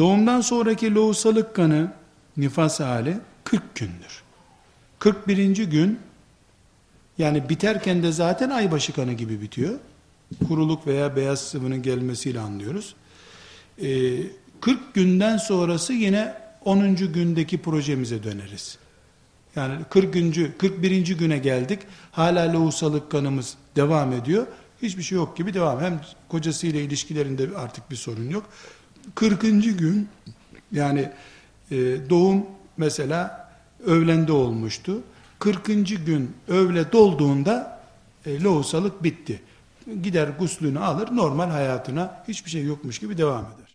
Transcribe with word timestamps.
Ondan 0.00 0.40
sonraki 0.40 0.94
lohusalık 0.94 1.54
kanı, 1.54 1.92
nifas 2.36 2.80
hali 2.80 3.16
40 3.44 3.74
gündür. 3.74 4.22
41. 4.98 5.56
gün 5.56 5.98
yani 7.18 7.48
biterken 7.48 8.02
de 8.02 8.12
zaten 8.12 8.50
aybaşı 8.50 8.92
kanı 8.92 9.12
gibi 9.12 9.40
bitiyor. 9.40 9.74
Kuruluk 10.48 10.86
veya 10.86 11.16
beyaz 11.16 11.40
sıvının 11.40 11.82
gelmesiyle 11.82 12.40
anlıyoruz. 12.40 12.94
Ee, 13.82 13.86
40 14.60 14.94
günden 14.94 15.36
sonrası 15.36 15.92
yine 15.92 16.34
10. 16.64 16.96
gündeki 16.96 17.62
projemize 17.62 18.22
döneriz. 18.22 18.78
Yani 19.56 19.74
40. 19.90 20.14
41. 20.58 21.16
güne 21.18 21.38
geldik. 21.38 21.80
Hala 22.12 22.52
lohusalık 22.52 23.10
kanımız 23.10 23.56
devam 23.76 24.12
ediyor. 24.12 24.46
Hiçbir 24.82 25.02
şey 25.02 25.16
yok 25.16 25.36
gibi 25.36 25.54
devam. 25.54 25.80
Hem 25.80 26.00
kocasıyla 26.28 26.80
ilişkilerinde 26.80 27.48
artık 27.56 27.90
bir 27.90 27.96
sorun 27.96 28.30
yok. 28.30 28.44
40. 29.14 29.62
gün 29.78 30.08
yani 30.72 31.12
e, 31.70 31.76
doğum 32.10 32.46
mesela 32.76 33.50
öğlende 33.86 34.32
olmuştu. 34.32 35.02
40. 35.38 36.06
gün 36.06 36.36
öğle 36.48 36.92
dolduğunda 36.92 37.80
e, 38.26 38.40
lohusalık 38.42 39.02
bitti. 39.02 39.42
Gider 40.02 40.28
guslünü 40.28 40.78
alır 40.78 41.08
normal 41.16 41.50
hayatına 41.50 42.24
hiçbir 42.28 42.50
şey 42.50 42.64
yokmuş 42.64 42.98
gibi 42.98 43.18
devam 43.18 43.44
eder. 43.44 43.73